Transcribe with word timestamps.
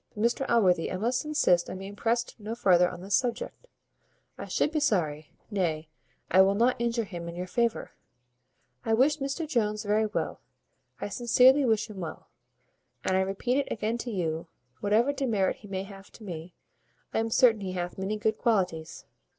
Mr 0.17 0.47
Allworthy, 0.49 0.91
I 0.91 0.97
must 0.97 1.25
insist 1.25 1.69
on 1.69 1.77
being 1.77 1.95
pressed 1.95 2.33
no 2.39 2.55
farther 2.55 2.89
on 2.89 3.01
this 3.01 3.13
subject. 3.13 3.67
I 4.35 4.45
should 4.45 4.71
be 4.71 4.79
sorry 4.79 5.29
nay, 5.51 5.89
I 6.31 6.41
will 6.41 6.55
not 6.55 6.81
injure 6.81 7.03
him 7.03 7.29
in 7.29 7.35
your 7.35 7.45
favour. 7.45 7.91
I 8.83 8.95
wish 8.95 9.17
Mr 9.19 9.47
Jones 9.47 9.83
very 9.83 10.07
well. 10.07 10.41
I 10.99 11.09
sincerely 11.09 11.65
wish 11.65 11.87
him 11.87 11.99
well; 11.99 12.29
and 13.03 13.15
I 13.15 13.21
repeat 13.21 13.57
it 13.59 13.71
again 13.71 13.99
to 13.99 14.09
you, 14.09 14.47
whatever 14.79 15.13
demerit 15.13 15.57
he 15.57 15.67
may 15.67 15.83
have 15.83 16.11
to 16.13 16.23
me, 16.23 16.55
I 17.13 17.19
am 17.19 17.29
certain 17.29 17.61
he 17.61 17.73
hath 17.73 17.99
many 17.99 18.17
good 18.17 18.39
qualities. 18.39 19.05